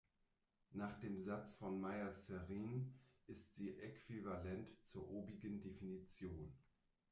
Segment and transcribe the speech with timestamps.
[0.71, 2.91] Nach dem Satz von Meyers-Serrin
[3.27, 6.51] ist sie äquivalent zur obigen Definition.